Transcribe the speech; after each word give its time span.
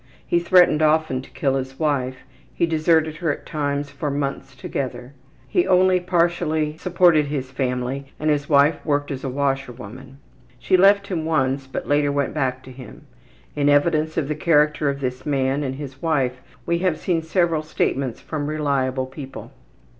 He 0.25 0.39
threatened 0.39 0.81
often 0.81 1.21
to 1.21 1.29
kill 1.29 1.53
his 1.57 1.77
wife. 1.77 2.15
He 2.55 2.65
deserted 2.65 3.17
her 3.17 3.31
at 3.31 3.45
times 3.45 3.91
for 3.91 4.09
months 4.09 4.55
together. 4.55 5.13
He 5.47 5.67
only 5.67 5.99
partially 5.99 6.75
supported 6.77 7.27
his 7.27 7.51
family 7.51 8.11
and 8.19 8.31
his 8.31 8.49
wife 8.49 8.83
worked 8.83 9.11
as 9.11 9.23
a 9.23 9.29
washerwoman. 9.29 10.17
She 10.57 10.75
left 10.75 11.05
him 11.05 11.23
once, 11.23 11.67
but 11.67 11.87
later 11.87 12.11
went 12.11 12.33
back 12.33 12.63
to 12.63 12.71
him. 12.71 13.05
In 13.55 13.69
evidence 13.69 14.17
of 14.17 14.27
the 14.27 14.33
character 14.33 14.89
of 14.89 15.01
this 15.01 15.23
man 15.23 15.61
and 15.61 15.75
his 15.75 16.01
wife 16.01 16.41
we 16.65 16.79
have 16.79 16.97
seen 16.97 17.21
several 17.21 17.61
statements 17.61 18.19
from 18.19 18.47
reliable 18.47 19.05
people. 19.05 19.51